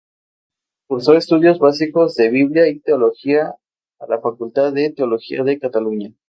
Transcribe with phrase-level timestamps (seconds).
[0.87, 3.53] Cursó estudios básicos de Biblia y teología
[3.99, 6.11] a la Facultad de Teología de Cataluña.